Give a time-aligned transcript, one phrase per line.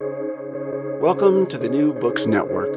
[0.00, 2.70] Welcome to the New Books Network.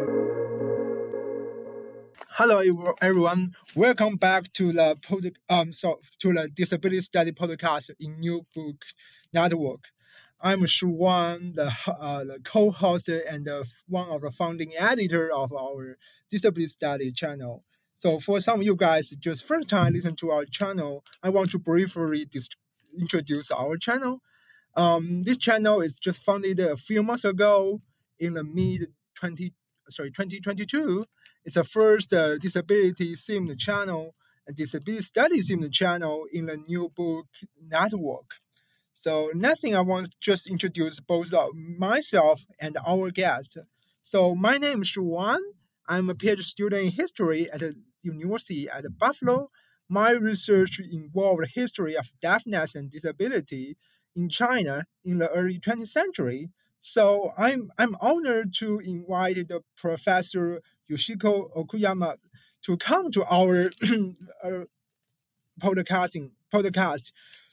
[2.29, 2.63] Hello,
[2.99, 3.55] everyone.
[3.75, 8.85] Welcome back to the pod, um so to the Disability Study podcast in New Book
[9.31, 9.81] Network.
[10.41, 15.53] I'm Shu Wan, the, uh, the co-host and uh, one of the founding editor of
[15.53, 15.99] our
[16.31, 17.63] Disability Study channel.
[17.97, 21.51] So for some of you guys just first time listen to our channel, I want
[21.51, 22.49] to briefly dis-
[22.99, 24.23] introduce our channel.
[24.75, 27.81] Um, this channel is just founded a few months ago
[28.19, 29.53] in the mid 20
[29.89, 31.05] sorry 2022
[31.43, 34.15] it's the first uh, disability themed channel
[34.47, 37.27] a disability studies themed channel in the new book
[37.61, 38.29] network.
[38.93, 43.57] So next thing i want to just introduce both myself and our guest.
[44.03, 45.41] So my name is Shu Wan.
[45.87, 49.49] i'm a phd student in history at the university at buffalo.
[49.89, 53.75] My research involved history of deafness and disability
[54.15, 56.49] in china in the early 20th century
[56.83, 62.15] so I'm I'm honored to invite the Professor Yoshiko Okuyama
[62.63, 63.69] to come to our
[64.43, 64.63] uh,
[65.61, 67.11] podcasting podcast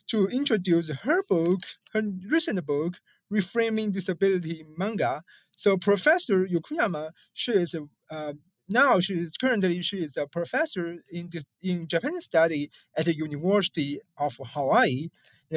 [0.08, 1.60] to introduce her book,
[1.92, 2.94] her recent book,
[3.30, 5.22] Reframing Disability Manga.
[5.54, 7.76] So Professor Okuyama, she is
[8.10, 8.32] uh,
[8.66, 13.14] now she is currently she is a professor in this, in Japanese study at the
[13.14, 15.08] University of Hawaii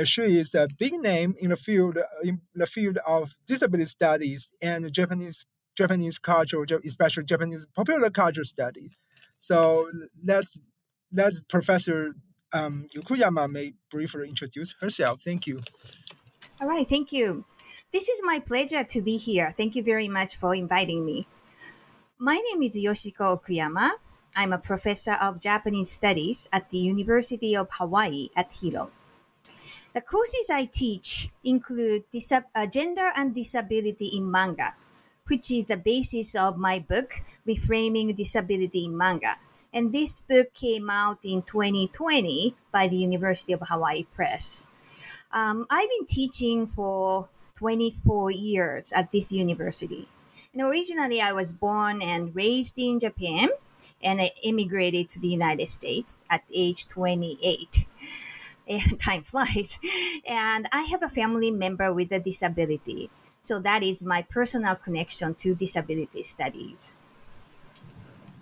[0.03, 4.91] she is a big name in the field in the field of disability studies and
[4.93, 8.91] Japanese Japanese culture, especially Japanese popular culture study.
[9.37, 9.89] So
[10.23, 10.59] let's
[11.11, 12.13] let Professor
[12.53, 15.21] um, Okuyama may briefly introduce herself.
[15.23, 15.61] Thank you.
[16.61, 17.45] All right, thank you.
[17.91, 19.53] This is my pleasure to be here.
[19.55, 21.27] Thank you very much for inviting me.
[22.19, 23.89] My name is Yoshiko Okuyama.
[24.35, 28.91] I'm a professor of Japanese studies at the University of Hawaii at Hilo.
[29.93, 34.73] The courses I teach include disab- uh, gender and disability in manga,
[35.27, 39.35] which is the basis of my book, Reframing Disability in Manga.
[39.73, 44.65] And this book came out in 2020 by the University of Hawaii Press.
[45.33, 47.27] Um, I've been teaching for
[47.57, 50.07] 24 years at this university.
[50.53, 53.49] And originally, I was born and raised in Japan,
[54.01, 57.87] and I immigrated to the United States at age 28
[58.71, 59.79] and time flies.
[60.27, 63.09] And I have a family member with a disability.
[63.41, 66.97] So that is my personal connection to disability studies.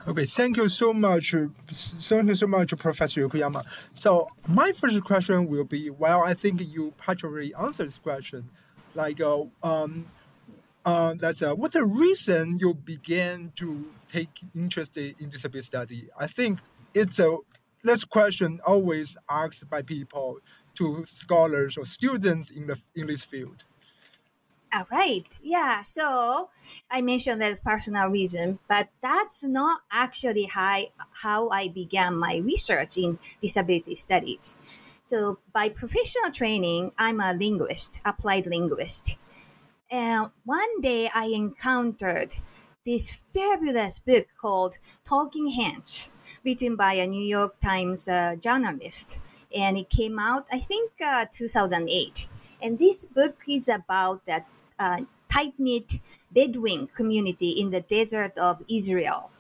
[0.08, 1.32] Okay, thank you so much.
[1.34, 3.66] Thank you so much, Professor Okuyama.
[3.94, 8.50] So my first question will be, well, I think you partially answered this question.
[8.96, 10.08] Like, uh, um,
[10.86, 16.10] uh, that's uh, what the reason you began to take interest in disability study.
[16.18, 16.60] I think
[16.94, 17.38] it's a
[17.84, 20.40] this question always asked by people
[20.76, 23.64] to scholars or students in the in this field.
[24.72, 25.26] All right.
[25.42, 25.82] Yeah.
[25.82, 26.50] So
[26.92, 30.84] I mentioned that personal reason, but that's not actually how,
[31.24, 34.58] how I began my research in disability studies.
[35.02, 39.18] So by professional training, I'm a linguist, applied linguist.
[39.90, 42.36] And one day I encountered
[42.86, 46.12] this fabulous book called Talking Hands
[46.44, 49.20] written by a New York Times uh, journalist.
[49.56, 52.28] And it came out, I think, uh, 2008.
[52.62, 54.48] And this book is about that
[54.78, 56.00] uh, tight knit
[56.32, 59.32] Bedouin community in the desert of Israel.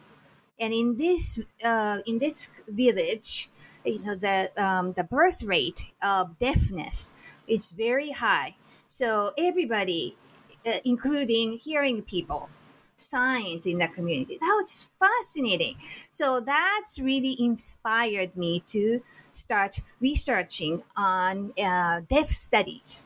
[0.59, 3.49] And in this, uh, in this village,
[3.85, 7.11] you know, the, um, the birth rate of deafness
[7.47, 8.55] is very high.
[8.87, 10.17] So everybody,
[10.65, 12.49] uh, including hearing people,
[12.99, 14.37] science in the community.
[14.39, 15.75] That was fascinating.
[16.11, 19.01] So that's really inspired me to
[19.33, 23.05] start researching on uh, deaf studies.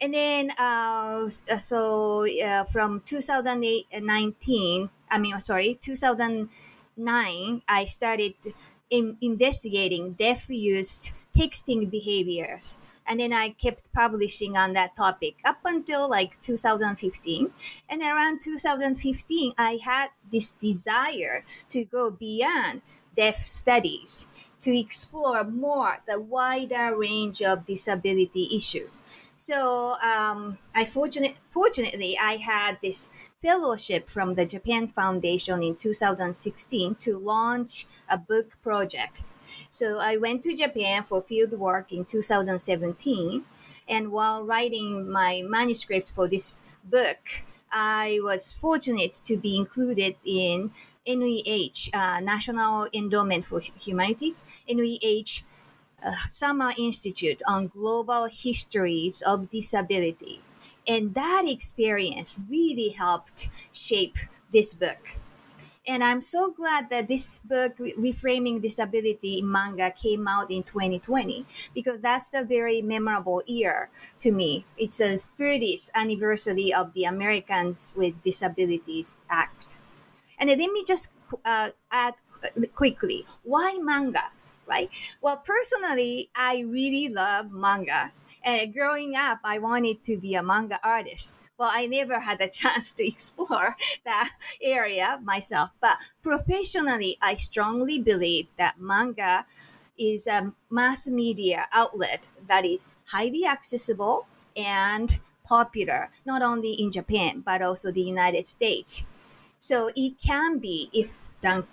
[0.00, 8.34] And then, uh, so uh, from 2019, I mean, sorry, 2009, I started
[8.90, 12.78] in investigating deaf youth texting behaviors
[13.08, 17.52] and then I kept publishing on that topic up until like 2015.
[17.88, 22.82] And around 2015, I had this desire to go beyond
[23.16, 24.28] deaf studies
[24.60, 28.90] to explore more the wider range of disability issues.
[29.36, 33.08] So um, I fortunate, fortunately I had this
[33.40, 39.22] fellowship from the Japan Foundation in 2016 to launch a book project.
[39.70, 43.44] So I went to Japan for field work in 2017,
[43.88, 46.54] and while writing my manuscript for this
[46.84, 50.72] book, I was fortunate to be included in
[51.06, 55.44] NEH, uh, National Endowment for Humanities, NEH
[56.02, 60.40] uh, Summer Institute on Global Histories of Disability.
[60.86, 64.16] And that experience really helped shape
[64.50, 65.18] this book.
[65.88, 71.46] And I'm so glad that this book, Reframing Disability in Manga, came out in 2020
[71.72, 73.88] because that's a very memorable year
[74.20, 74.66] to me.
[74.76, 79.78] It's a 30th anniversary of the Americans with Disabilities Act.
[80.38, 81.08] And let me just
[81.46, 82.14] uh, add
[82.74, 84.28] quickly why manga?
[84.66, 84.90] Right?
[85.22, 88.12] Well, personally, I really love manga.
[88.44, 91.40] And growing up, I wanted to be a manga artist.
[91.58, 94.32] Well, I never had a chance to explore that
[94.62, 95.70] area myself.
[95.80, 99.44] But professionally, I strongly believe that manga
[99.98, 104.26] is a mass media outlet that is highly accessible
[104.56, 109.04] and popular, not only in Japan, but also the United States.
[109.60, 111.66] So it can be, if done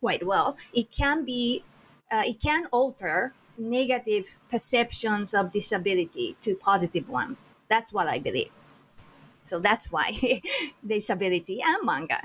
[0.00, 1.64] quite well, it can be,
[2.12, 7.36] uh, it can alter negative perceptions of disability to positive one.
[7.68, 8.50] That's what I believe.
[9.42, 10.40] So that's why
[10.86, 12.20] disability and manga.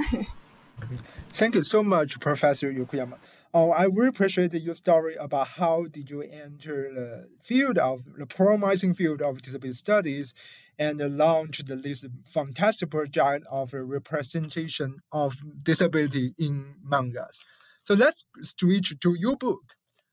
[1.31, 3.17] Thank you so much, Professor Okuyama.
[3.53, 8.25] Oh, I really appreciate your story about how did you enter the field of the
[8.25, 10.33] promising field of disability studies
[10.77, 17.39] and launch this fantastic project of representation of disability in mangas.
[17.85, 19.62] So let's switch to your book.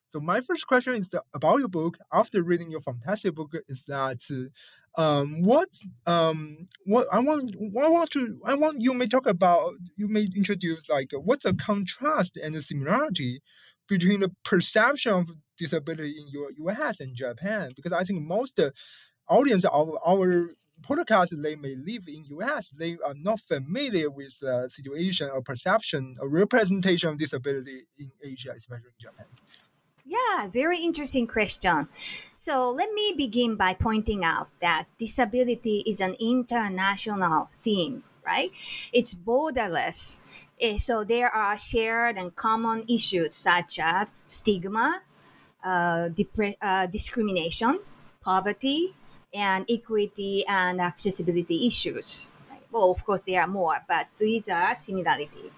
[0.09, 1.97] So my first question is about your book.
[2.13, 4.21] After reading your fantastic book, is that
[4.97, 5.69] um, what
[6.07, 10.27] um, what I want I want to I want you may talk about you may
[10.37, 13.41] introduce like what's the contrast and the similarity
[13.89, 17.01] between the perception of disability in your U.S.
[17.01, 18.71] and Japan because I think most uh,
[19.29, 20.51] audience of our
[20.83, 22.71] podcast they may live in U.S.
[22.71, 28.53] they are not familiar with the situation or perception or representation of disability in Asia,
[28.55, 29.27] especially in Japan.
[30.05, 31.89] Yeah, very interesting question.
[32.35, 38.51] So let me begin by pointing out that disability is an international theme, right?
[38.93, 40.19] It's borderless.
[40.61, 45.03] Eh, so there are shared and common issues such as stigma,
[45.65, 47.79] uh, depre- uh, discrimination,
[48.23, 48.95] poverty,
[49.33, 52.33] and equity and accessibility issues.
[52.73, 55.51] Well, of course, there are more, but these are similarity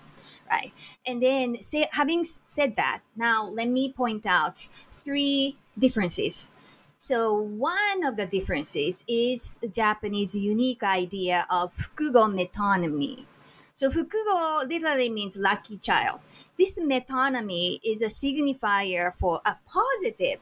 [0.50, 0.72] right?
[1.06, 6.50] And then say, having said that, now let me point out three differences.
[6.98, 13.26] So one of the differences is the Japanese unique idea of fukugo metonymy.
[13.74, 16.20] So fukugo literally means lucky child.
[16.56, 20.40] This metonymy is a signifier for a positive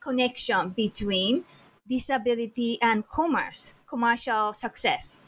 [0.00, 1.44] connection between
[1.88, 5.22] disability and commerce, commercial success.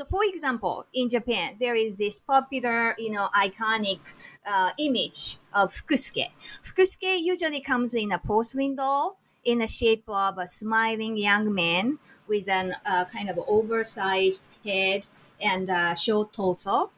[0.00, 3.98] So, for example, in Japan, there is this popular, you know, iconic
[4.46, 6.30] uh, image of fukusuke.
[6.62, 11.98] Fukusuke usually comes in a porcelain doll in the shape of a smiling young man
[12.28, 15.04] with an uh, kind of oversized head
[15.38, 16.90] and a short torso.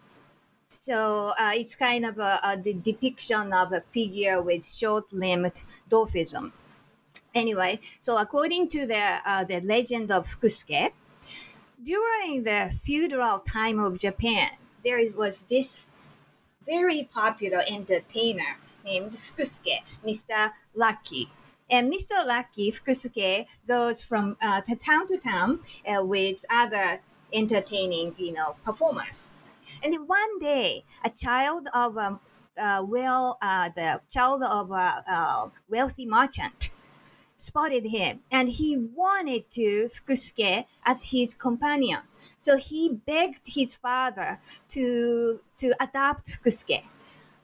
[0.69, 6.53] So uh, it's kind of a, a, the depiction of a figure with short-limbed dwarfism.
[7.35, 10.93] Anyway, so according to the uh, the legend of Fukusuke,
[11.83, 14.51] during the feudal time of Japan,
[14.85, 15.87] there was this
[16.65, 20.51] very popular entertainer named Fukusuke, Mr.
[20.75, 21.29] Lucky.
[21.71, 22.27] And Mr.
[22.27, 27.01] Lucky Fukusuke goes from uh, town to town uh, with other
[27.33, 29.29] entertaining, you know, performers.
[29.83, 32.21] And then one day, a child of a um,
[32.59, 36.72] uh, well, uh, the child of a uh, wealthy merchant
[37.37, 42.01] spotted him and he wanted to Fukusuke as his companion.
[42.39, 46.83] So he begged his father to, to adopt Fukusuke.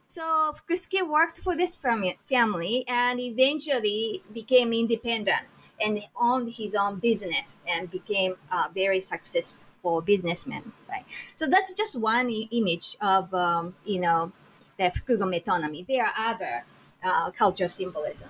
[0.06, 5.46] So Fukusuke worked for this family and eventually became independent
[5.80, 10.72] and owned his own business and became a very successful businessman.
[10.88, 11.04] Right.
[11.36, 14.32] So that's just one image of um, you know
[14.78, 15.86] the Fukugo metonymy.
[15.86, 16.64] There are other
[17.04, 18.28] uh, cultural symbolism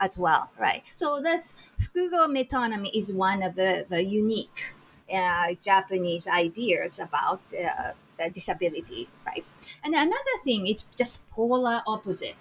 [0.00, 0.82] as well, right?
[0.94, 4.74] So that's Fukugo metonymy is one of the, the unique
[5.12, 7.92] uh, Japanese ideas about uh,
[8.32, 9.44] disability, right?
[9.84, 12.36] And another thing is just polar opposite.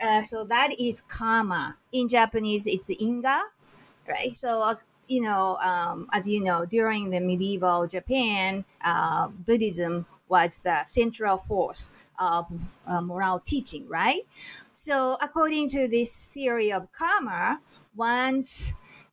[0.00, 1.78] Uh, so that is karma.
[1.92, 3.40] In Japanese, it's inga,
[4.08, 4.34] right?
[4.36, 4.74] So
[5.08, 11.36] you know, um, as you know, during the medieval Japan, uh, Buddhism was the central
[11.36, 12.46] force of
[12.86, 14.22] uh, moral teaching, right?
[14.74, 17.60] So, according to this theory of karma,
[17.94, 18.72] one's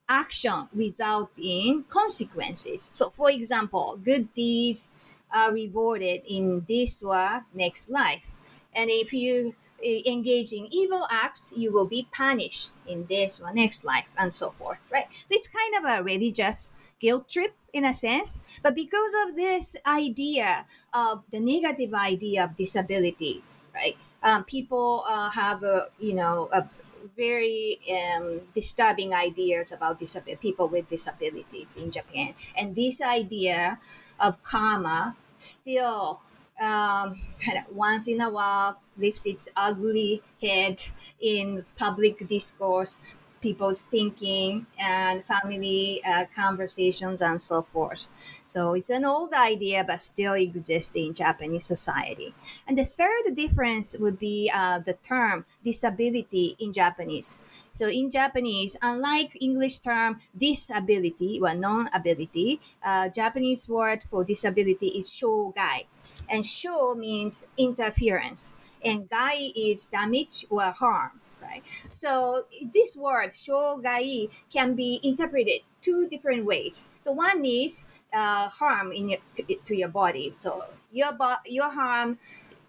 [0.09, 2.81] action results in consequences.
[2.81, 4.89] So, for example, good deeds
[5.31, 8.25] are rewarded in this or next life,
[8.73, 9.53] and if you
[9.85, 14.33] uh, engage in evil acts, you will be punished in this or next life, and
[14.33, 15.07] so forth, right?
[15.27, 19.75] So it's kind of a religious guilt trip in a sense, but because of this
[19.87, 23.95] idea of the negative idea of disability, right?
[24.23, 26.67] Um, people uh, have a you know a
[27.17, 33.79] very um, disturbing ideas about disability, people with disabilities in Japan, and this idea
[34.19, 36.19] of karma still
[36.61, 40.83] um, kind of once in a while lifts its ugly head
[41.19, 42.99] in public discourse,
[43.41, 48.07] people's thinking and family uh, conversations and so forth.
[48.45, 52.33] So it's an old idea, but still exists in Japanese society.
[52.67, 57.39] And the third difference would be uh, the term disability in Japanese.
[57.73, 65.09] So in Japanese, unlike English term disability or non-ability, uh, Japanese word for disability is
[65.09, 65.85] shogai.
[66.29, 71.63] And sho means interference and gai is damage or harm right?
[71.91, 76.87] So this word shogai can be interpreted two different ways.
[77.01, 80.33] So one is uh, harm in your, to, to your body.
[80.37, 82.19] So your bo- your harm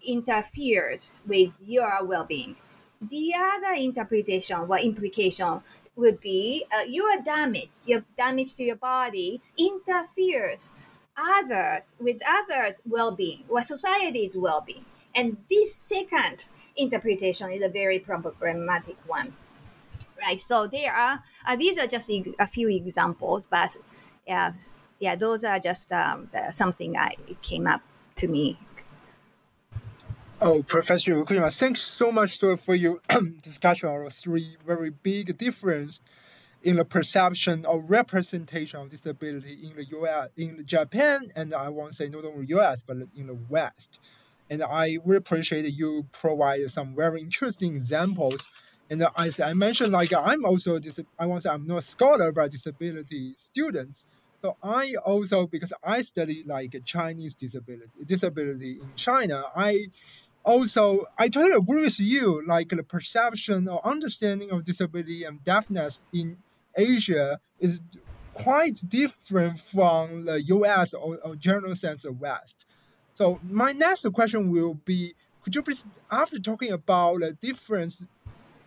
[0.05, 2.55] interferes with your well-being.
[3.01, 5.61] The other interpretation or implication
[5.95, 10.73] would be uh, your damage your damage to your body interferes
[11.17, 14.85] others with others well-being or society's well-being.
[15.15, 16.45] And this second
[16.77, 19.33] interpretation is a very problematic one
[20.21, 23.75] right so there are uh, these are just a few examples but
[24.27, 24.51] yeah
[24.99, 27.81] yeah those are just um, the, something i came up
[28.15, 28.57] to me
[30.45, 32.99] Oh, Professor Okuyama, thanks so much for your
[33.41, 36.01] discussion on three very big difference
[36.63, 41.93] in the perception or representation of disability in the U.S., in Japan, and I won't
[41.93, 42.83] say not only U.S.
[42.83, 43.99] but in the West.
[44.49, 48.47] And I really appreciate you provide some very interesting examples.
[48.89, 52.31] And as I mentioned, like I'm also dis- I won't say I'm not a scholar,
[52.31, 54.05] but disability students.
[54.41, 59.87] So I also because I study like Chinese disability disability in China, I
[60.43, 62.45] also I totally agree with you.
[62.45, 66.37] Like the perception or understanding of disability and deafness in
[66.75, 67.81] Asia is
[68.33, 70.93] quite different from the U.S.
[70.93, 72.65] or, or general sense of West.
[73.13, 78.03] So my next question will be: Could you please, after talking about the difference,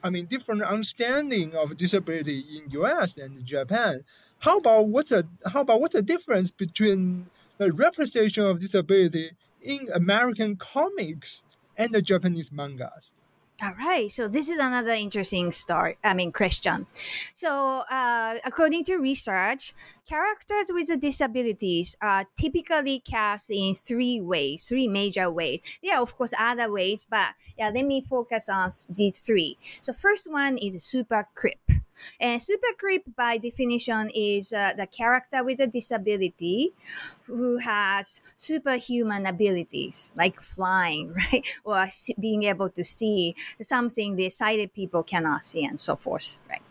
[0.03, 3.19] I mean different understanding of disability in U.S.
[3.19, 4.03] and Japan,
[4.39, 7.27] how about what's a how about what's the difference between
[7.59, 11.43] the representation of disability in American comics
[11.77, 13.15] and the Japanese mangas?
[13.63, 14.13] All right.
[14.13, 15.97] So this is another interesting start.
[16.05, 16.87] I mean, question.
[17.33, 19.73] So, uh, according to research,
[20.05, 25.63] characters with disabilities are typically cast in three ways, three major ways.
[25.83, 29.57] There are, of course, other ways, but yeah, let me focus on these three.
[29.81, 31.66] So, first one is super crip.
[32.21, 36.73] And super crip, by definition, is uh, the character with a disability
[37.25, 41.45] who has superhuman abilities, like flying, right?
[41.65, 41.87] Or
[42.19, 46.63] being able to see something the sighted people cannot see, and so forth, right?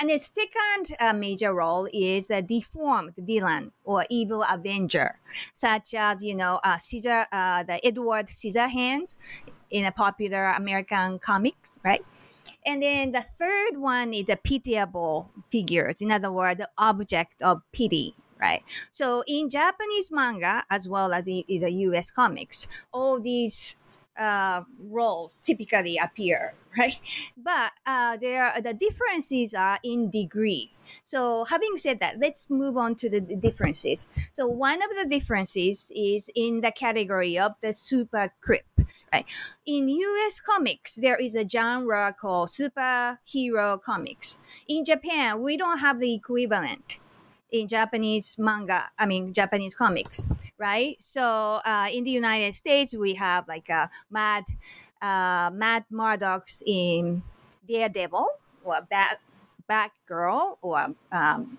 [0.00, 5.18] And the second uh, major role is a deformed villain or evil avenger,
[5.52, 9.16] such as, you know, uh, Caesar, uh, the Edward Scissorhands
[9.70, 12.04] in a popular American comics, right?
[12.66, 16.02] And then the third one is the pitiable figures.
[16.02, 18.62] In other words, the object of pity, right?
[18.92, 23.76] So in Japanese manga, as well as in the US comics, all these
[24.18, 26.98] uh, roles typically appear, right?
[27.36, 30.72] But uh, there the differences are in degree.
[31.04, 34.06] So having said that, let's move on to the differences.
[34.32, 38.66] So one of the differences is in the category of the super crip.
[39.12, 39.26] Right.
[39.66, 44.38] In US comics, there is a genre called superhero comics.
[44.68, 47.00] In Japan, we don't have the equivalent
[47.52, 50.26] in Japanese manga, I mean Japanese comics,
[50.58, 50.96] right?
[51.00, 54.44] So uh, in the United States, we have like a Mad,
[55.02, 57.22] uh, Matt Murdock's in
[57.68, 58.26] Daredevil
[58.64, 59.18] or Bat,
[59.68, 61.58] Batgirl or um,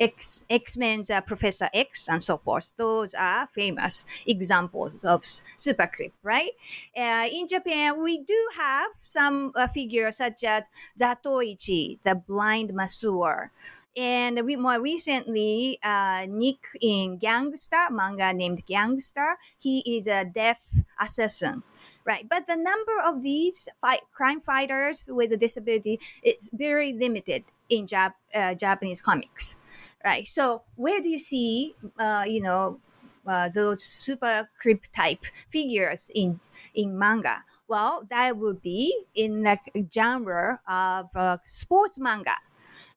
[0.00, 2.72] X X Men's uh, Professor X and so forth.
[2.76, 5.24] Those are famous examples of
[5.56, 6.52] super crip, right?
[6.96, 10.70] Uh, in Japan, we do have some uh, figures such as
[11.00, 13.50] Zatoichi, the blind masseur,
[13.96, 20.62] And re- more recently, uh, Nick in Gangsta, manga named Gangsta, he is a deaf
[21.00, 21.62] assassin.
[22.04, 27.44] Right, but the number of these fight, crime fighters with a disability is very limited
[27.68, 29.58] in Jap- uh, Japanese comics,
[30.02, 30.26] right?
[30.26, 32.80] So where do you see, uh, you know,
[33.26, 36.40] uh, those super crip type figures in
[36.72, 37.44] in manga?
[37.68, 39.58] Well, that would be in the
[39.92, 42.36] genre of uh, sports manga.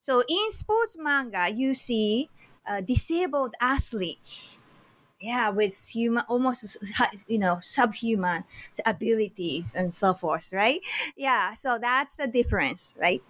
[0.02, 2.30] So in sports manga, you see
[2.66, 4.58] uh, disabled athletes,
[5.22, 6.78] yeah, with human, almost
[7.28, 8.46] you know subhuman
[8.86, 10.82] abilities and so forth, right?
[11.18, 13.24] Yeah, so that's the difference, right?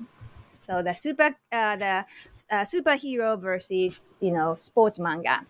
[0.62, 2.06] So the super, uh, the
[2.52, 5.46] uh, superhero versus you know sports manga.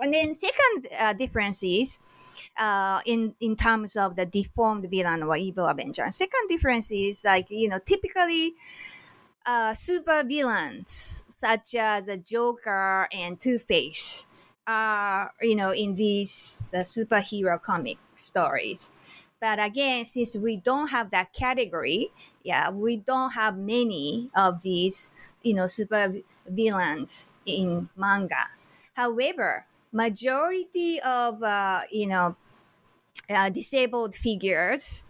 [0.00, 1.98] And then second uh, difference is
[2.56, 6.10] uh, in in terms of the deformed villain or evil avenger.
[6.12, 8.54] Second difference is like you know typically
[9.48, 14.28] uh, super villains such as the Joker and Two Face
[14.68, 18.92] are you know in these the superhero comic stories.
[19.40, 22.12] But again, since we don't have that category,
[22.42, 25.12] yeah, we don't have many of these,
[25.44, 26.12] you know, super
[26.46, 28.48] villains in manga.
[28.94, 32.36] However, majority of uh, you know
[33.30, 35.04] uh, disabled figures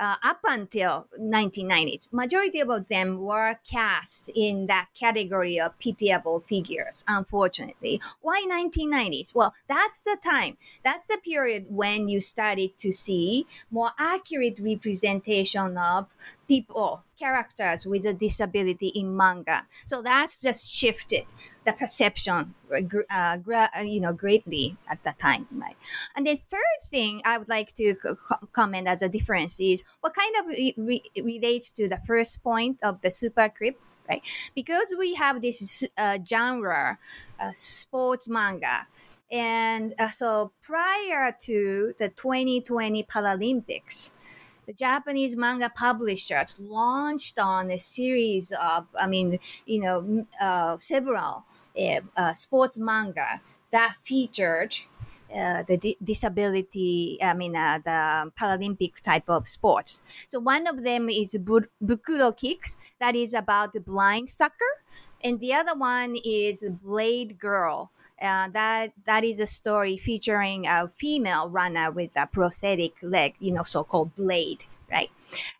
[0.00, 7.04] uh, up until 1990s majority of them were cast in that category of pitiable figures
[7.06, 8.00] unfortunately.
[8.22, 10.56] Why 1990s well that's the time.
[10.82, 16.06] That's the period when you started to see more accurate representation of
[16.48, 19.66] people characters with a disability in manga.
[19.84, 21.26] So that's just shifted
[21.64, 23.38] the perception, uh,
[23.84, 25.76] you know, greatly at that time, right?
[26.16, 30.14] And the third thing I would like to co- comment as a difference is what
[30.14, 30.46] kind of
[30.78, 34.22] re- relates to the first point of the super crip, right?
[34.54, 36.98] Because we have this uh, genre,
[37.38, 38.86] uh, sports manga,
[39.30, 44.12] and uh, so prior to the 2020 Paralympics,
[44.66, 51.44] the Japanese manga publishers launched on a series of, I mean, you know, uh, several
[52.16, 54.76] uh, sports manga that featured
[55.34, 60.02] uh, the di- disability, I mean, uh, the Paralympic type of sports.
[60.26, 64.82] So one of them is Bu- Bukuro Kicks, that is about the blind soccer,
[65.22, 67.90] and the other one is Blade Girl.
[68.20, 73.52] Uh, that that is a story featuring a female runner with a prosthetic leg, you
[73.52, 75.10] know, so-called blade, right?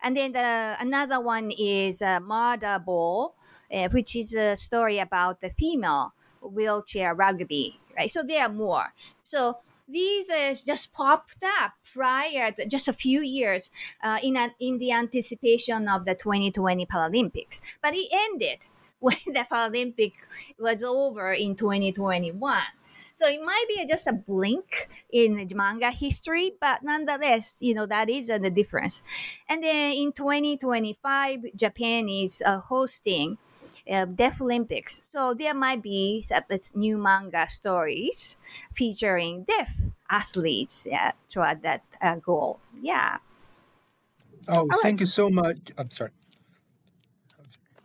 [0.03, 3.33] And then the, another one is uh, Murder Ball,
[3.73, 8.11] uh, which is a story about the female wheelchair rugby, right?
[8.11, 8.93] So there are more.
[9.25, 13.69] So these uh, just popped up prior to just a few years
[14.03, 17.61] uh, in, a, in the anticipation of the 2020 Paralympics.
[17.81, 18.59] But it ended
[19.01, 20.13] when the Paralympic
[20.57, 22.63] was over in 2021.
[23.15, 28.09] So it might be just a blink in manga history, but nonetheless, you know, that
[28.09, 29.03] is uh, the difference.
[29.49, 33.37] And then in 2025, Japan is uh, hosting
[33.89, 35.01] uh, Deaf Olympics.
[35.03, 36.43] So there might be some
[36.75, 38.37] new manga stories
[38.73, 39.75] featuring deaf
[40.09, 42.59] athletes yeah, toward that uh, goal.
[42.81, 43.19] Yeah.
[44.47, 44.99] Oh, All thank right.
[44.99, 45.71] you so much.
[45.77, 46.11] I'm sorry.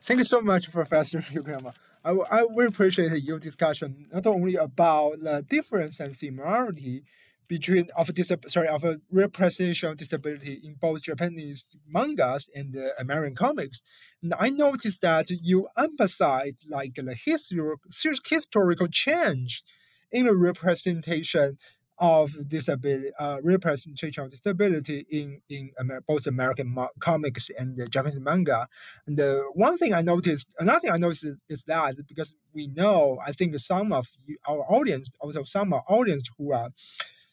[0.06, 1.74] Thank you so much, Professor Okuyama.
[2.04, 7.02] I, I really appreciate your discussion not only about the difference and similarity
[7.48, 12.94] between of disab- sorry of a representation of disability in both Japanese mangas and the
[13.00, 13.82] American comics.
[14.22, 19.64] And I noticed that you emphasize like the historical historical change
[20.12, 21.58] in the representation
[21.98, 28.20] of disability, uh, representation of disability in in Amer- both American comics and the Japanese
[28.20, 28.68] manga.
[29.06, 33.18] And the one thing I noticed, another thing I noticed is, that because we know,
[33.24, 36.70] I think some of you, our audience, also some of our audience who are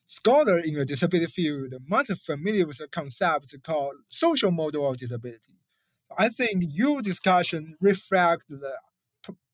[0.06, 5.58] Scholar in the disability field much familiar with a concept called social model of disability.
[6.18, 8.74] I think your discussion reflect the,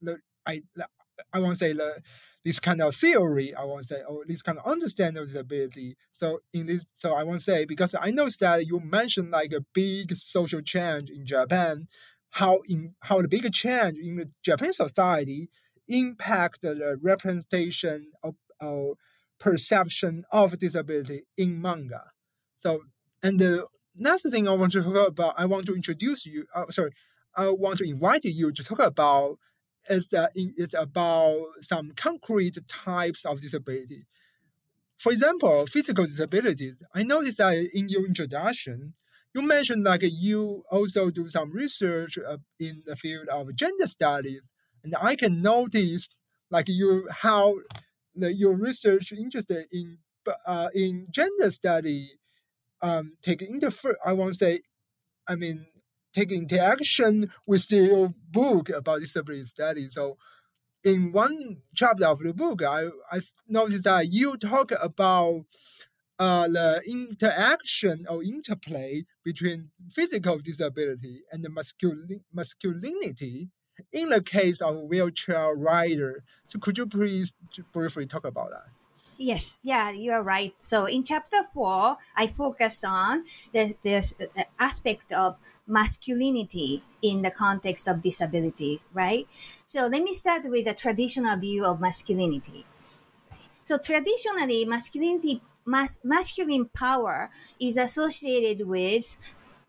[0.02, 0.62] the I
[1.32, 2.02] I won't say the
[2.46, 3.54] this kind of theory.
[3.54, 5.96] I want to say or this kind of understanding of disability.
[6.12, 9.52] So in this, so I want to say because I know that you mentioned like
[9.52, 11.88] a big social change in Japan,
[12.32, 15.50] how in how the big change in the Japanese society
[15.88, 18.96] impact the representation of, of
[19.40, 22.04] perception of disability in manga.
[22.58, 22.82] So,
[23.24, 26.46] and the next thing I want to talk about, I want to introduce you.
[26.54, 26.92] Uh, sorry,
[27.36, 29.40] I want to invite you to talk about
[29.90, 34.06] is that it's about some concrete types of disability.
[34.98, 36.84] For example, physical disabilities.
[36.94, 38.94] I noticed that in your introduction,
[39.34, 44.42] you mentioned like you also do some research uh, in the field of gender studies
[44.84, 46.10] and I can notice
[46.50, 47.56] like you how
[48.16, 50.00] the, your research interested in
[50.46, 52.10] uh, in gender study
[52.82, 54.62] um, take interfer I won't say
[55.28, 55.66] I mean
[56.14, 59.90] take interaction with your book about disability study.
[59.90, 60.18] So
[60.84, 65.46] in one chapter of the book, I, I noticed that you talk about
[66.18, 73.50] uh, the interaction or interplay between physical disability and the masculin- masculinity
[73.94, 76.24] in the case of wheelchair rider.
[76.46, 77.34] So could you please
[77.72, 78.66] briefly talk about that?
[79.18, 80.58] Yes, yeah, you are right.
[80.58, 85.36] So in chapter four, I focus on the, the, the aspect of
[85.70, 89.28] masculinity in the context of disabilities, right?
[89.66, 92.66] So let me start with a traditional view of masculinity.
[93.64, 97.30] So traditionally, masculinity, mas- masculine power
[97.60, 99.18] is associated with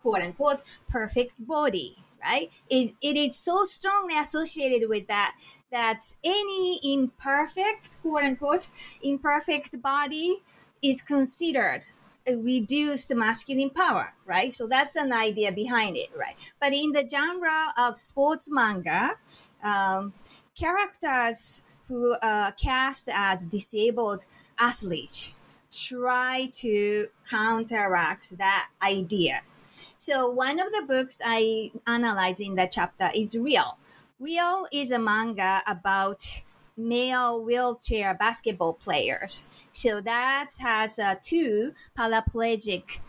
[0.00, 2.50] quote unquote perfect body, right?
[2.68, 5.36] It, it is so strongly associated with that
[5.70, 8.70] that any imperfect, quote unquote,
[9.02, 10.42] imperfect body
[10.82, 11.84] is considered
[12.28, 14.54] reduced masculine power, right?
[14.54, 16.36] So that's an idea behind it, right?
[16.60, 19.16] But in the genre of sports manga,
[19.62, 20.12] um,
[20.54, 24.24] characters who are cast as disabled
[24.58, 25.34] athletes
[25.72, 29.40] try to counteract that idea.
[29.98, 33.76] So one of the books I analyze in that chapter is Real.
[34.18, 36.24] Real is a manga about
[36.76, 43.00] male wheelchair basketball players so that has uh, two paraplegic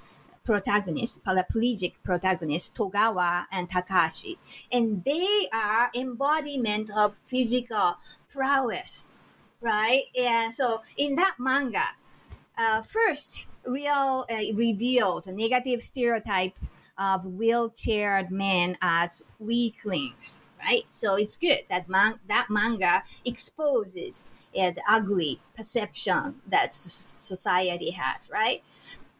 [0.43, 4.37] protagonists, paraplegic protagonists, Togawa and Takahashi.
[4.71, 7.97] And they are embodiment of physical
[8.31, 9.07] prowess,
[9.59, 10.03] right?
[10.19, 11.85] And so in that manga,
[12.57, 16.53] uh, first, real uh, revealed negative stereotype
[16.97, 20.85] of wheelchaired men as weaklings right?
[20.91, 28.29] So it's good that man- that manga exposes uh, the ugly perception that society has,
[28.29, 28.63] right?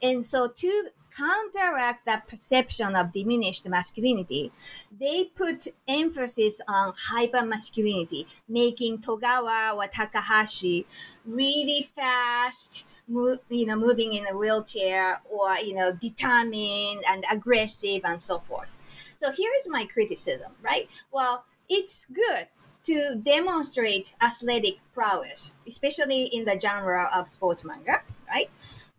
[0.02, 4.52] And so to counteract that perception of diminished masculinity,
[5.00, 10.86] they put emphasis on hyper masculinity, making Togawa or Takahashi
[11.26, 18.02] really fast, move, you know, moving in a wheelchair or, you know, determined and aggressive
[18.06, 18.78] and so forth.
[19.22, 20.90] So here is my criticism, right?
[21.12, 22.48] Well, it's good
[22.86, 28.50] to demonstrate athletic prowess, especially in the genre of sports manga, right?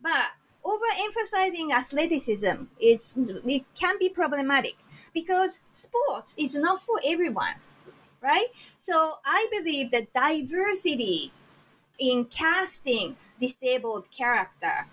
[0.01, 0.27] But
[0.63, 4.75] overemphasizing athleticism it can be problematic
[5.13, 7.55] because sports is not for everyone,
[8.21, 8.47] right?
[8.77, 11.33] So I believe that diversity
[11.99, 14.87] in casting disabled character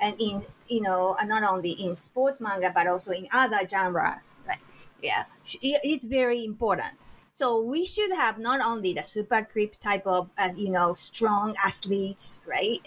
[0.00, 4.60] and in you know not only in sports manga but also in other genres, right?
[5.06, 5.24] Yeah,
[5.62, 6.94] it's very important.
[7.32, 11.54] So we should have not only the super crip type of, uh, you know, strong
[11.62, 12.80] athletes, right?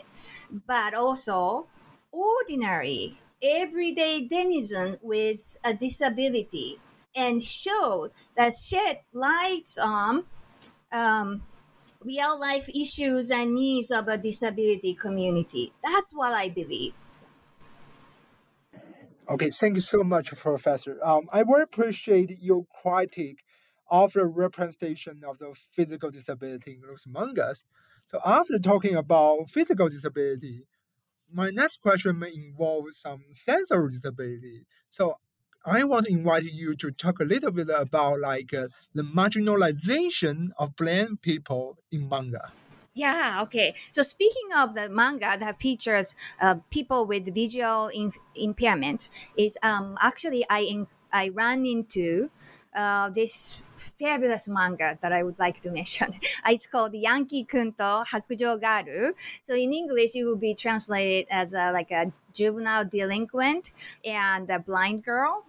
[0.67, 1.67] But also
[2.11, 6.79] ordinary, everyday denizen with a disability
[7.15, 10.25] and show that shed light on
[10.91, 11.43] um,
[12.01, 15.73] real life issues and needs of a disability community.
[15.83, 16.93] That's what I believe.
[19.29, 20.97] Okay, thank you so much, Professor.
[21.05, 23.43] Um, I very appreciate your critique
[23.91, 27.63] of the representation of the physical disability in those mangas.
[28.07, 30.63] So after talking about physical disability,
[31.31, 34.65] my next question may involve some sensory disability.
[34.89, 35.17] So
[35.63, 40.49] I want to invite you to talk a little bit about like uh, the marginalization
[40.57, 42.51] of blind people in manga.
[42.93, 43.75] Yeah, okay.
[43.91, 49.97] So speaking of the manga that features uh, people with visual in- impairment, is um,
[50.01, 52.29] actually I in- I ran into
[52.75, 56.13] uh, this fabulous manga that I would like to mention.
[56.45, 59.13] it's called Yankee Kunto Hakujo Garu.
[59.43, 63.71] So in English, it will be translated as a, like a juvenile delinquent
[64.03, 65.45] and a blind girl,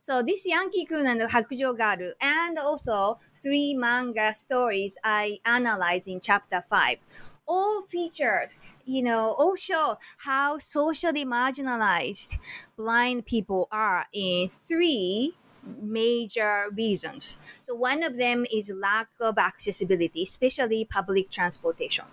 [0.00, 6.20] So this Yankee Kun and Hakujo Garu, and also three manga stories I analyze in
[6.20, 6.98] chapter five,
[7.46, 8.50] all featured
[8.86, 12.38] you know, all show how socially marginalized
[12.76, 15.32] blind people are in three
[15.80, 17.38] major reasons.
[17.60, 22.04] So one of them is lack of accessibility, especially public transportation.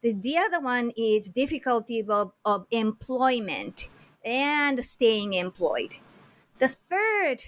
[0.00, 3.88] The, the other one is difficulty of, of employment
[4.24, 5.96] and staying employed.
[6.58, 7.42] The third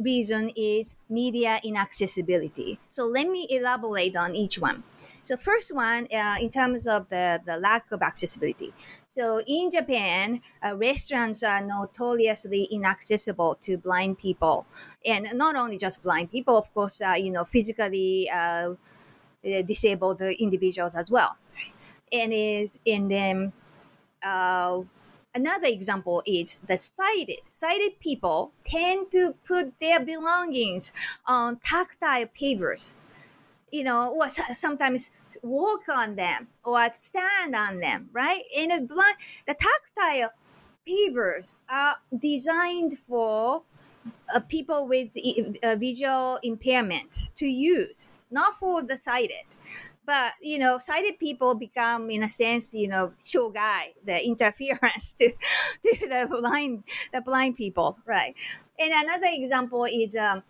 [0.00, 2.78] reason is media inaccessibility.
[2.88, 4.82] So let me elaborate on each one.
[5.22, 8.72] So first one, uh, in terms of the, the lack of accessibility.
[9.08, 14.66] So in Japan, uh, restaurants are notoriously inaccessible to blind people,
[15.04, 18.74] and not only just blind people, of course, uh, you know, physically uh,
[19.42, 21.36] disabled individuals as well.
[22.12, 23.52] And is in them.
[25.34, 27.40] Another example is the sighted.
[27.52, 30.92] Sighted people tend to put their belongings
[31.26, 32.94] on tactile pavers
[33.72, 35.10] you know, or sometimes
[35.42, 38.42] walk on them or stand on them, right?
[38.56, 39.16] And a blind,
[39.48, 40.30] the tactile
[40.88, 43.62] pavers are designed for
[44.34, 45.16] uh, people with
[45.62, 49.44] uh, visual impairments to use, not for the sighted.
[50.06, 55.30] But you know, sighted people become, in a sense, you know, shogai, the interference to,
[55.84, 58.34] to the blind, the blind people, right?
[58.78, 60.42] And another example is, um,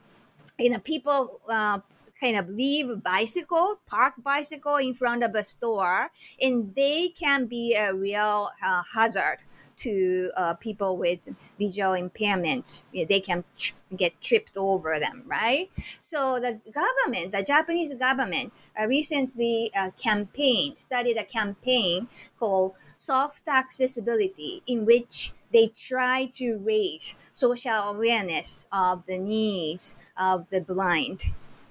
[0.59, 1.81] you know, people uh,
[2.21, 7.75] kind of leave bicycle, park bicycle in front of a store, and they can be
[7.75, 9.39] a real uh, hazard
[9.79, 11.21] to uh, people with
[11.59, 12.83] visual impairment.
[12.93, 15.71] They can tr- get tripped over them, right?
[16.01, 22.09] So the government, the Japanese government, uh, recently uh, campaigned, started a campaign
[22.39, 30.51] called Soft Accessibility, in which they try to raise social awareness of the needs of
[30.51, 31.25] the blind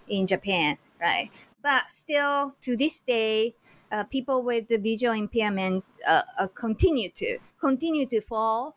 [0.08, 1.30] in Japan, right?
[1.62, 3.56] But still, to this day,
[3.94, 8.76] uh, people with the visual impairment uh, uh, continue to continue to fall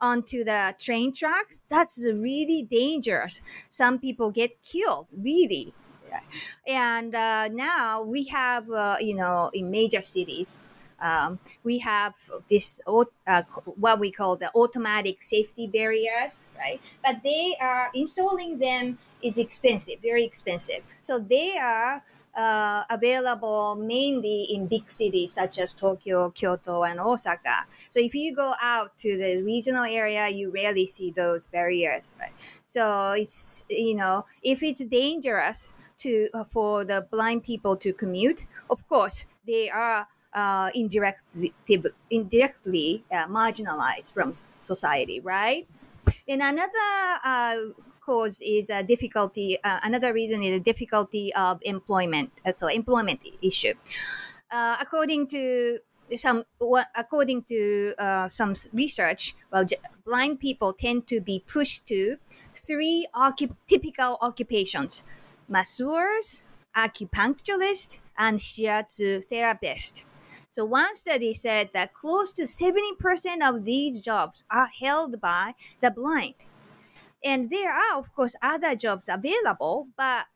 [0.00, 1.62] onto the train tracks.
[1.68, 3.42] That's really dangerous.
[3.70, 5.74] Some people get killed, really.
[6.66, 12.14] And uh, now we have, uh, you know, in major cities, um, we have
[12.48, 16.80] this uh, what we call the automatic safety barriers, right?
[17.04, 20.82] But they are installing them is expensive, very expensive.
[21.02, 22.02] So they are
[22.36, 27.66] uh, available mainly in big cities such as Tokyo, Kyoto, and Osaka.
[27.90, 32.14] So if you go out to the regional area, you rarely see those barriers.
[32.20, 32.32] Right?
[32.66, 38.46] So it's you know if it's dangerous to uh, for the blind people to commute,
[38.70, 40.08] of course they are.
[40.36, 41.54] Uh, indirectly,
[42.10, 45.68] indirectly uh, marginalized from society, right?
[46.26, 47.72] Then another
[48.04, 49.58] cause is a difficulty.
[49.62, 52.30] Uh, another reason is a difficulty of employment.
[52.44, 53.74] Uh, so employment issue.
[54.50, 55.78] Uh, according to
[56.16, 56.44] some,
[56.96, 59.64] according to uh, some research, well,
[60.04, 62.16] blind people tend to be pushed to
[62.54, 65.02] three occup- typical occupations:
[65.48, 66.44] masseurs,
[66.76, 70.04] acupuncturist, and shiatsu therapist.
[70.52, 75.90] So one study said that close to 70% of these jobs are held by the
[75.90, 76.34] blind.
[77.23, 80.27] And there are, of course, other jobs available, but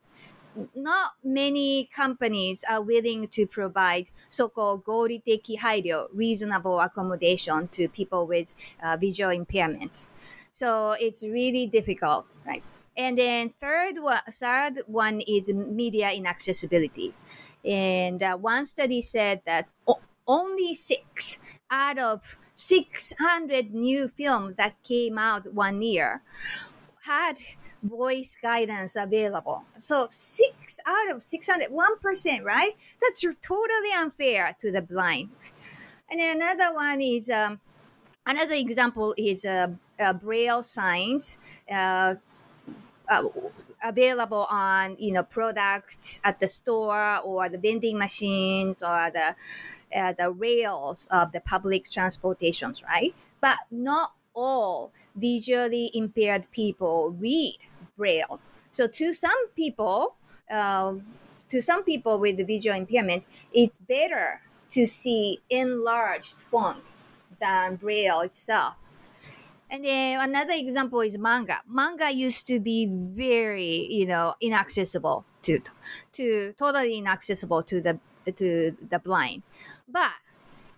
[0.74, 8.96] not many companies are willing to provide so-called 合理的配虑 reasonable accommodation to people with uh,
[8.96, 10.08] visual impairments.
[10.52, 12.62] So it's really difficult, right?
[12.96, 17.12] And then third one, third one is media inaccessibility.
[17.64, 19.74] And uh, one study said that
[20.28, 21.38] only six
[21.70, 26.22] out of 600 new films that came out one year
[27.09, 27.41] had
[27.81, 29.65] voice guidance available.
[29.79, 32.73] So six out of 600, 1%, right?
[33.01, 35.29] That's totally unfair to the blind.
[36.09, 37.59] And then another one is, um,
[38.27, 39.69] another example is uh,
[39.99, 41.39] uh, braille signs
[41.71, 42.15] uh,
[43.09, 43.23] uh,
[43.83, 49.35] available on, you know, product at the store or the vending machines or the,
[49.97, 53.15] uh, the rails of the public transportations, right?
[53.41, 57.57] But not all visually impaired people read
[57.97, 58.39] Braille.
[58.71, 60.15] So to some people,
[60.49, 61.05] um,
[61.49, 66.83] to some people with the visual impairment, it's better to see enlarged font
[67.39, 68.75] than Braille itself.
[69.71, 71.61] And then another example is manga.
[71.67, 75.59] Manga used to be very, you know, inaccessible to,
[76.13, 77.99] to totally inaccessible to the
[78.31, 79.43] to the blind.
[79.87, 80.11] But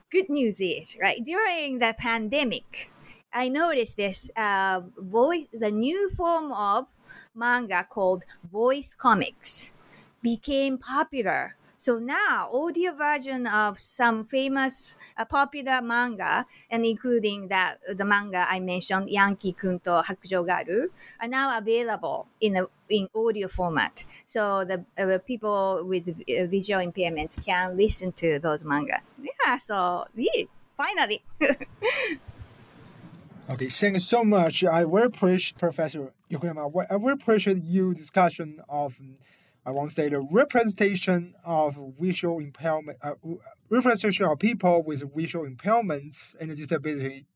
[0.09, 2.91] good news is, right, during the pandemic,
[3.33, 6.87] I noticed this uh, voice, the new form of
[7.35, 9.73] manga called voice comics
[10.21, 11.55] became popular.
[11.77, 18.45] So now, audio version of some famous uh, popular manga, and including that the manga
[18.47, 20.89] I mentioned, Yankee Kunto Hakujo Garu,
[21.19, 24.05] are now available in a, in audio format.
[24.27, 29.15] So the uh, people with uh, visual impairments can listen to those mangas.
[29.19, 30.43] Yeah, so yeah,
[30.77, 31.23] finally.
[33.51, 34.63] Okay, thank you so much.
[34.63, 36.85] I very appreciate Professor Okuyama.
[36.89, 38.97] I very appreciate your discussion of
[39.65, 43.15] I want to say the representation of visual impairment, uh,
[43.69, 47.27] representation of people with visual impairments and disability.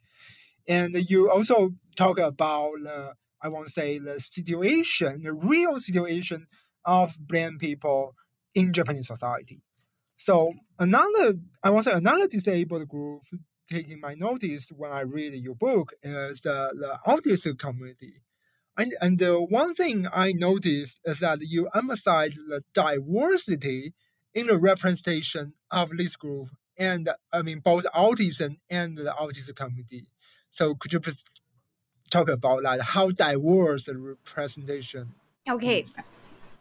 [0.69, 6.47] And you also talk about the, I want to say the situation, the real situation
[6.85, 8.15] of blind people
[8.55, 9.61] in Japanese society.
[10.15, 13.23] So another, I want to say another disabled group
[13.69, 18.21] taking my notice when I read your book is the, the autistic community.
[18.77, 23.93] And, and the one thing I noticed is that you emphasize the diversity
[24.33, 30.07] in the representation of this group and I mean both autism and the autism community.
[30.49, 31.25] So could you please
[32.09, 32.81] talk about that?
[32.81, 35.15] How diverse the representation?
[35.47, 35.81] Okay.
[35.81, 35.93] Is?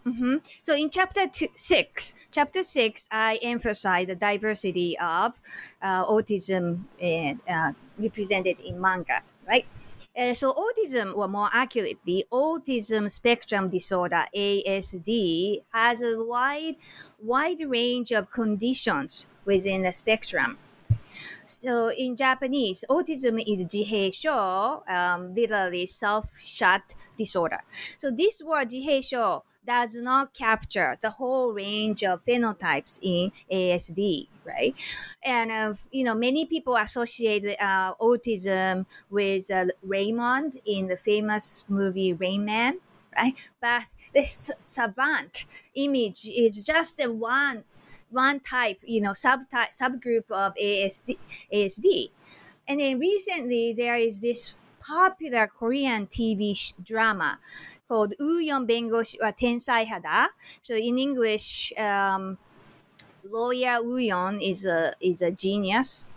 [0.06, 0.36] Mm-hmm.
[0.62, 5.38] So in chapter two, six, chapter six, I emphasize the diversity of
[5.80, 9.64] uh, autism and, uh, represented in manga, right?
[10.16, 16.76] Uh, so autism, or more accurately, autism spectrum disorder (ASD) has a wide,
[17.22, 20.58] wide range of conditions within the spectrum.
[21.46, 27.62] So in Japanese, autism is jiheisho, um, literally self-shut disorder.
[27.98, 34.74] So this word jiheisho does not capture the whole range of phenotypes in ASD, right?
[35.24, 41.64] And uh, you know, many people associate uh, autism with uh, Raymond in the famous
[41.68, 42.78] movie Rain Man,
[43.16, 43.34] right?
[43.60, 47.64] But this savant image is just one
[48.10, 51.18] one type, you know, subtype subgroup of ASD.
[51.52, 52.10] ASD.
[52.68, 57.38] And then recently there is this popular Korean TV drama
[57.88, 60.28] called Uyon Bengoshi wa Tensai Hada.
[60.62, 62.38] So in English, um,
[63.28, 66.10] lawyer Uyon is a is a genius.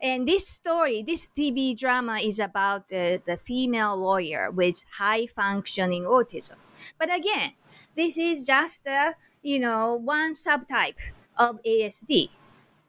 [0.00, 6.04] And this story, this TV drama is about the, the female lawyer with high functioning
[6.04, 6.56] autism.
[6.98, 7.52] But again,
[7.94, 10.98] this is just a, you know, one subtype
[11.38, 12.30] of ASD.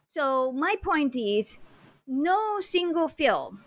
[0.07, 1.59] So my point is
[2.07, 3.63] no single film,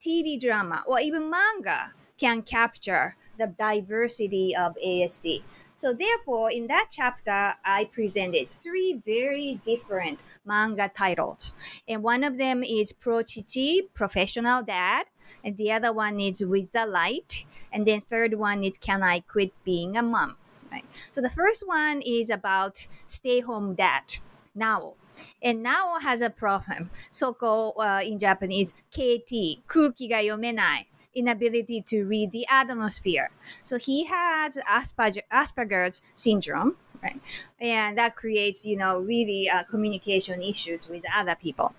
[0.00, 5.42] TV drama, or even manga can capture the diversity of ASD.
[5.76, 11.54] So therefore, in that chapter, I presented three very different manga titles,
[11.88, 15.06] and one of them is Pro Chichi, Professional Dad,
[15.44, 19.20] and the other one is With the Light, and then third one is Can I
[19.20, 20.36] Quit Being a Mom?
[20.70, 20.84] Right.
[21.10, 24.18] So the first one is about stay-home dad,
[24.54, 24.94] now.
[25.42, 26.90] And now has a problem.
[27.10, 30.88] So-called uh, in Japanese, KY, 空気が読めない。
[31.14, 33.30] Inability to read the atmosphere.
[33.62, 37.20] So he has Asperger, Asperger's syndrome, right?
[37.60, 41.74] And that creates, you know, really uh, communication issues with other people.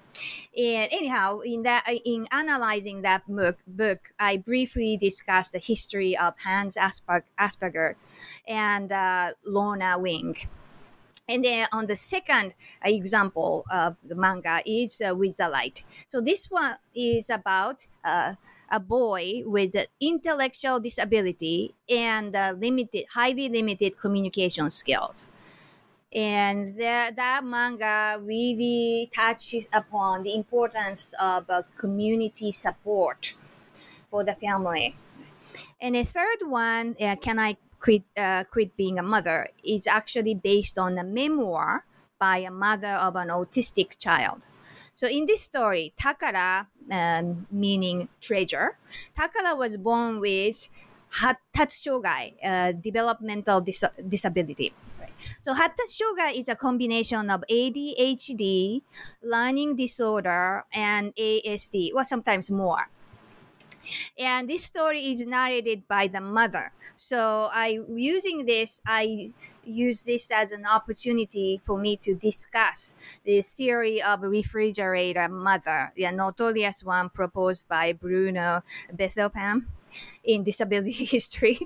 [0.55, 6.35] And anyhow, in that, in analyzing that book, book, I briefly discussed the history of
[6.39, 7.95] Hans Asperger, Asperger
[8.47, 10.37] and uh, Lorna Wing.
[11.27, 15.83] And then on the second example of the manga is uh, With the Light.
[16.09, 18.35] So this one is about uh,
[18.73, 25.29] a boy with intellectual disability and uh, limited, highly limited communication skills.
[26.11, 33.35] And that, that manga really touches upon the importance of uh, community support
[34.09, 34.95] for the family.
[35.79, 40.33] And the third one, uh, Can I Quit, uh, Quit Being a Mother, is actually
[40.33, 41.85] based on a memoir
[42.19, 44.47] by a mother of an autistic child.
[44.95, 48.77] So in this story, Takara, um, meaning treasure,
[49.17, 50.69] Takara was born with
[51.11, 54.73] Hattatsu uh, developmental dis- disability.
[55.41, 58.81] So Hattatsu is a combination of ADHD,
[59.21, 62.89] learning disorder, and ASD, or sometimes more.
[64.17, 66.71] And this story is narrated by the mother.
[66.97, 69.31] So I using this, I
[69.65, 76.11] use this as an opportunity for me to discuss the theory of refrigerator mother, the
[76.11, 78.61] notorious one proposed by Bruno
[78.93, 79.65] Bettelheim
[80.23, 81.57] in disability history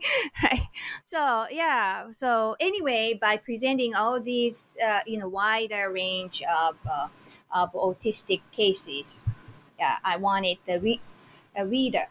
[0.43, 0.67] right?
[1.03, 7.07] So yeah so anyway by presenting all these uh, in a wider range of uh,
[7.53, 9.23] of autistic cases
[9.79, 11.01] yeah i wanted the re-
[11.63, 12.07] reader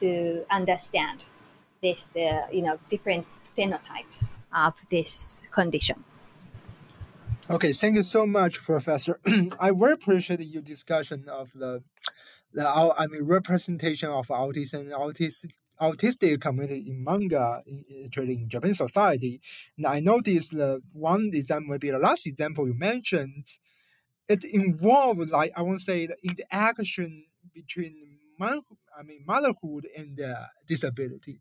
[0.00, 1.20] to understand
[1.82, 6.04] this uh, you know different phenotypes of this condition.
[7.50, 9.18] Okay, thank you so much, Professor.
[9.58, 11.82] I very appreciate your discussion of the,
[12.52, 17.62] the I mean, representation of autism, autistic, autistic community in manga,
[18.04, 19.40] actually in Japanese society.
[19.78, 23.46] And I noticed the one example, maybe the last example you mentioned,
[24.28, 28.60] it involved like I want to say the interaction between man,
[28.96, 31.40] I mean motherhood and uh, disability.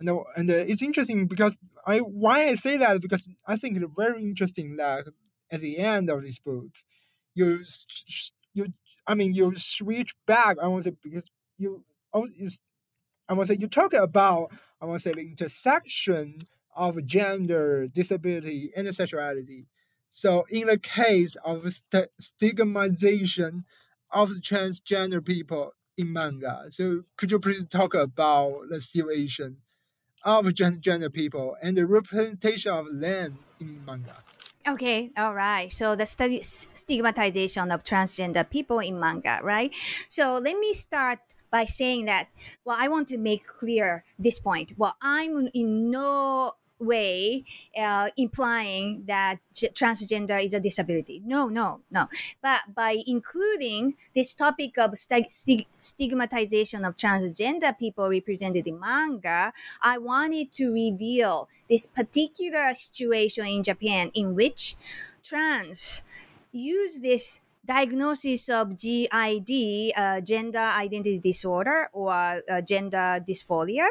[0.00, 4.22] And, and it's interesting because I why I say that because I think it's very
[4.22, 5.06] interesting that
[5.52, 6.70] at the end of this book,
[7.34, 7.60] you
[8.54, 8.72] you
[9.06, 10.56] I mean you switch back.
[10.60, 15.02] I want to say because you I want to say you talk about I want
[15.02, 16.38] to say the intersection
[16.74, 19.66] of gender, disability, and sexuality.
[20.10, 23.64] So in the case of st- stigmatization
[24.10, 29.58] of transgender people in manga, so could you please talk about the situation
[30.24, 34.16] of transgender people and the representation of them in manga?
[34.68, 35.72] Okay, all right.
[35.72, 39.72] So the study stigmatization of transgender people in manga, right?
[40.08, 41.18] So let me start
[41.50, 42.28] by saying that.
[42.64, 44.72] Well, I want to make clear this point.
[44.76, 47.44] Well, I'm in no way
[47.76, 51.22] uh, implying that transgender is a disability.
[51.24, 52.08] No, no, no.
[52.42, 59.52] But by including this topic of st- st- stigmatization of transgender people represented in manga,
[59.82, 64.76] I wanted to reveal this particular situation in Japan in which
[65.22, 66.02] trans
[66.52, 73.90] use this diagnosis of GID, uh, gender identity disorder, or uh, gender dysphoria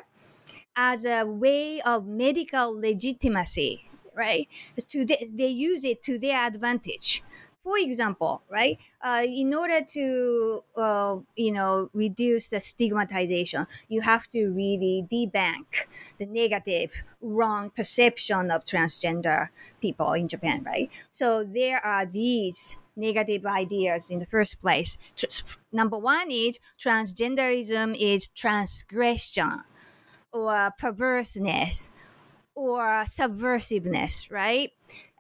[0.76, 4.48] as a way of medical legitimacy, right?
[4.90, 7.24] To the, they use it to their advantage.
[7.64, 14.28] For example, right, uh, in order to uh, you know reduce the stigmatization, you have
[14.30, 19.50] to really debunk the negative, wrong perception of transgender
[19.82, 20.90] people in Japan, right?
[21.12, 24.98] So there are these negative ideas in the first place.
[25.72, 29.64] Number one is transgenderism is transgression
[30.32, 31.92] or perverseness
[32.56, 34.72] or subversiveness, right?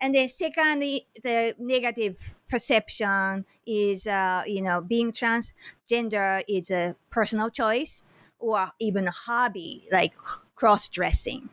[0.01, 7.49] And then secondly, the negative perception is, uh, you know, being transgender is a personal
[7.49, 8.03] choice
[8.39, 10.13] or even a hobby like
[10.55, 11.49] cross-dressing.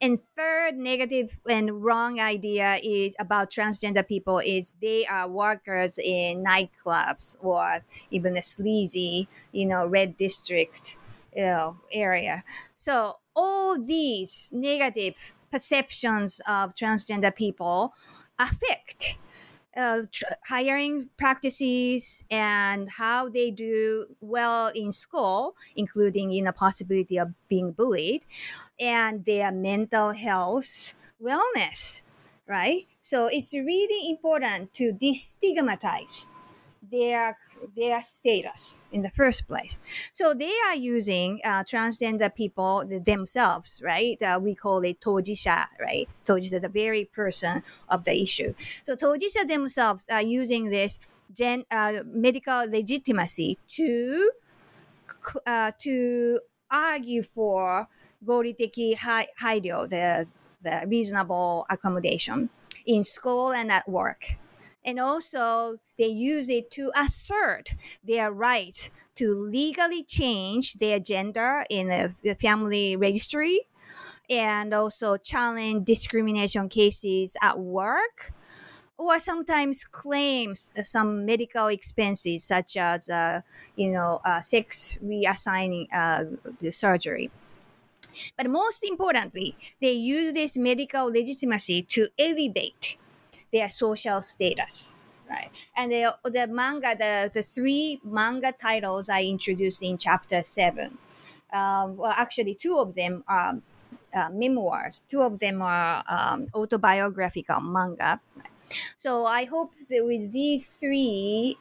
[0.00, 6.44] And third negative and wrong idea is about transgender people is they are workers in
[6.44, 7.80] nightclubs or
[8.10, 10.98] even a sleazy, you know, red district
[11.34, 12.44] you know, area.
[12.74, 17.92] So all these negative perceptions of transgender people
[18.38, 19.18] affect
[19.76, 27.18] uh, tr- hiring practices and how they do well in school, including in the possibility
[27.18, 28.22] of being bullied,
[28.80, 32.02] and their mental health wellness,
[32.46, 32.86] right?
[33.02, 36.28] So it's really important to destigmatize
[36.82, 37.36] their
[37.74, 39.78] their status in the first place.
[40.12, 44.20] So they are using uh, transgender people themselves, right?
[44.22, 46.08] Uh, we call it tojisha, right?
[46.24, 48.54] Tojisha, the very person of the issue.
[48.82, 50.98] So tojisha themselves are using this
[51.32, 54.30] gen, uh, medical legitimacy to
[55.46, 56.40] uh, to
[56.70, 57.88] argue for
[58.24, 60.26] goriteki hairyo, the
[60.62, 62.48] the reasonable accommodation
[62.86, 64.36] in school and at work
[64.84, 72.14] and also they use it to assert their right to legally change their gender in
[72.22, 73.60] the family registry
[74.30, 78.32] and also challenge discrimination cases at work
[78.98, 83.40] or sometimes claims some medical expenses such as uh,
[83.76, 86.24] you know uh, sex reassigning uh,
[86.60, 87.30] the surgery.
[88.36, 92.96] But most importantly they use this medical legitimacy to elevate
[93.54, 94.98] their social status
[95.30, 95.50] right?
[95.76, 100.98] And the, the manga the, the three manga titles i introduced in chapter 7
[101.52, 103.54] um, well actually two of them are
[104.14, 105.02] uh, memoirs.
[105.08, 108.20] Two of them are um, autobiographical manga.
[108.96, 111.58] So i hope that with these three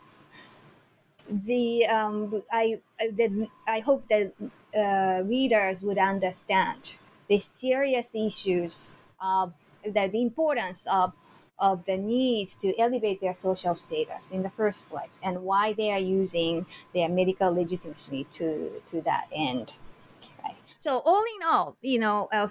[1.30, 4.34] the um, I the, I hope that
[4.76, 11.14] uh, readers would understand the serious issues of the, the importance of
[11.60, 15.92] of the need to elevate their social status in the first place and why they
[15.92, 19.80] are using their medical legitimacy to, to that end.
[20.44, 20.56] Right.
[20.80, 22.48] So all in all, you know, uh,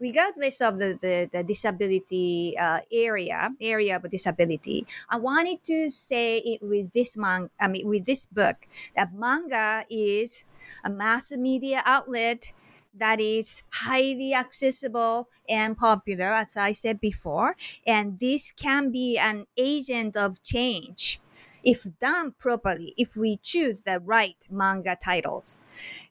[0.00, 6.38] regardless of the, the, the disability uh, area area of disability i wanted to say
[6.38, 10.46] it with this man i mean with this book that manga is
[10.84, 12.52] a mass media outlet
[12.98, 17.56] that is highly accessible and popular, as I said before.
[17.86, 21.20] And this can be an agent of change
[21.64, 25.58] if done properly, if we choose the right manga titles,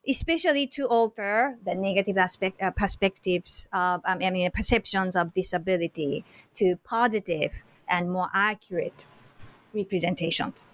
[0.06, 6.24] especially to alter the negative aspect uh, perspectives of, um, I mean, perceptions of disability
[6.54, 7.52] to positive
[7.88, 9.04] and more accurate
[9.72, 10.68] representations.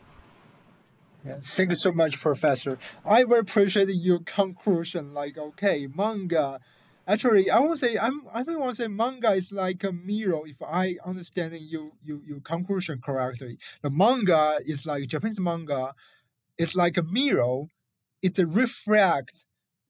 [1.25, 2.79] Thank you so much, Professor.
[3.05, 5.15] I very appreciate your conclusion.
[5.15, 6.61] Like, okay, manga
[7.07, 8.23] Actually, I won't say I'm.
[8.33, 10.41] I think want to say manga is like a mirror.
[10.47, 15.93] If I understand you, you, your conclusion correctly, the manga is like Japanese manga.
[16.57, 17.65] It's like a mirror.
[18.23, 19.45] It reflects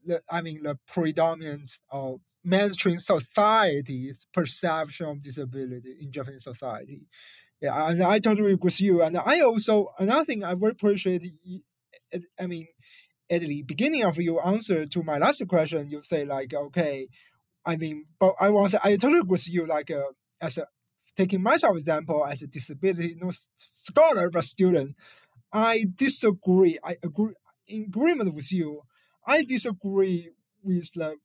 [0.04, 0.22] the.
[0.28, 7.06] I mean, the predominance of mainstream society's perception of disability in Japanese society.
[7.60, 9.02] Yeah, and I totally agree with you.
[9.02, 11.22] And I also another thing I very appreciate.
[12.40, 12.66] I mean,
[13.30, 17.08] at the beginning of your answer to my last question, you say like, okay,
[17.66, 19.66] I mean, but I want I totally agree with you.
[19.66, 20.02] Like, uh,
[20.40, 20.66] as a
[21.16, 24.96] taking myself example as a disability no scholar but student,
[25.52, 26.78] I disagree.
[26.84, 27.34] I agree
[27.68, 28.82] in agreement with you.
[29.26, 30.30] I disagree
[30.62, 31.16] with the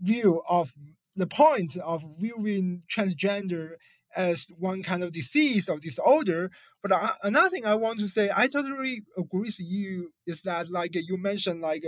[0.00, 0.74] view of
[1.16, 3.72] the point of viewing transgender
[4.16, 6.50] as one kind of disease or disorder.
[6.82, 10.70] But I, another thing I want to say, I totally agree with you, is that
[10.70, 11.84] like you mentioned, like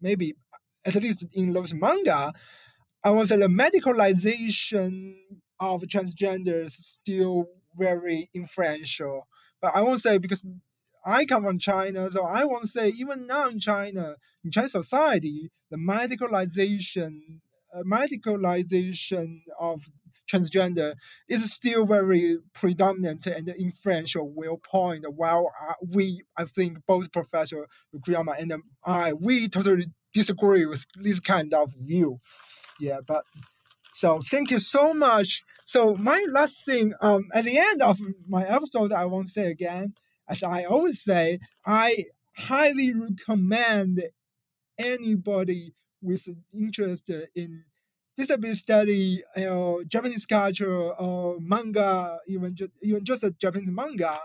[0.00, 0.34] maybe,
[0.84, 2.32] at least in those manga,
[3.04, 5.14] I want to say the medicalization
[5.60, 7.46] of transgenders is still
[7.76, 9.26] very influential.
[9.60, 10.46] But I won't say because
[11.04, 15.50] I come from China, so I won't say even now in China, in Chinese society,
[15.70, 17.40] the medicalization,
[17.74, 19.82] uh, medicalization of
[20.30, 20.94] transgender
[21.28, 25.04] is still very predominant and influential viewpoint.
[25.14, 28.52] While uh, we, I think, both Professor Okuyama and
[28.84, 32.18] I, we totally disagree with this kind of view.
[32.80, 33.24] Yeah, but
[33.92, 35.42] so thank you so much.
[35.64, 37.98] So my last thing, um, at the end of
[38.28, 39.94] my episode, I won't say again,
[40.28, 42.04] as I always say, I
[42.36, 44.02] highly recommend
[44.78, 47.64] anybody with interest in
[48.18, 54.18] disability study, you know, Japanese culture or manga, even just even just a Japanese manga,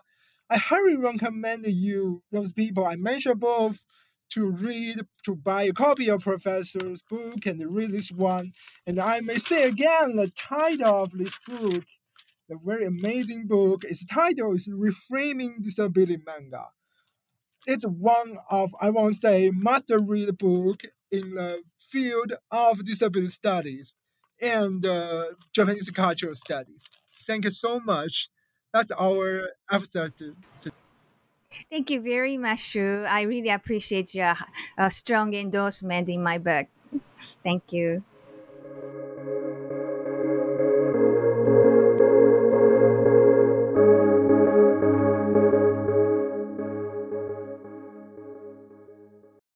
[0.50, 3.86] I highly recommend you those people I mentioned both
[4.32, 8.52] to read to buy a copy of Professor's book and read this one.
[8.88, 11.86] And I may say again the title of this book,
[12.50, 16.66] the very amazing book, its title is Reframing Disability Manga.
[17.68, 20.82] It's one of I won't say must read book
[21.12, 21.62] in the
[21.94, 23.96] field of disability studies
[24.42, 26.84] and uh, Japanese cultural studies.
[27.28, 28.30] Thank you so much.
[28.74, 30.14] That's our episode.
[31.70, 33.06] Thank you very much, Shu.
[33.08, 34.34] I really appreciate your
[34.78, 36.68] uh, strong endorsement in my book.
[37.44, 38.04] Thank you.